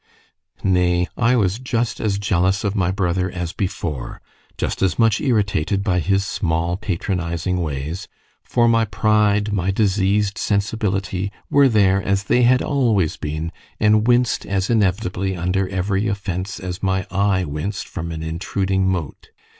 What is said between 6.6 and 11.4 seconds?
patronizing ways; for my pride, my diseased sensibility,